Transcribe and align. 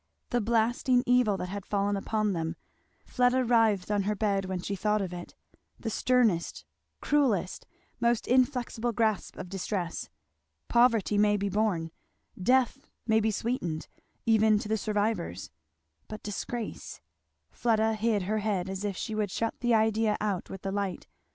The 0.31 0.41
blasting 0.41 1.03
evil 1.05 1.37
that 1.37 1.49
had 1.49 1.63
fallen 1.63 1.95
upon 1.95 2.33
them, 2.33 2.55
Fleda 3.05 3.45
writhed 3.45 3.91
on 3.91 4.01
her 4.01 4.15
bed 4.15 4.45
when 4.45 4.59
she 4.59 4.75
thought 4.75 4.99
of 4.99 5.13
it. 5.13 5.35
The 5.79 5.91
sternest, 5.91 6.65
cruellest, 7.01 7.67
most 7.99 8.25
inflexible, 8.27 8.93
grasp 8.93 9.37
of 9.37 9.47
distress. 9.47 10.09
Poverty 10.67 11.19
may 11.19 11.37
be 11.37 11.49
borne, 11.49 11.91
death 12.35 12.89
may 13.05 13.19
be 13.19 13.29
sweetened, 13.29 13.87
even 14.25 14.57
to 14.57 14.67
the 14.67 14.75
survivors; 14.75 15.51
but 16.07 16.23
disgrace 16.23 16.99
Fleda 17.51 17.93
hid 17.93 18.23
her 18.23 18.39
head, 18.39 18.69
as 18.71 18.83
if 18.83 18.97
she 18.97 19.13
would 19.13 19.29
shut 19.29 19.59
the 19.59 19.75
idea 19.75 20.17
out 20.19 20.49
with 20.49 20.63
the 20.63 20.71
light. 20.71 21.05